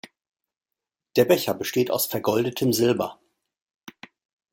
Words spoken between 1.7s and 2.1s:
aus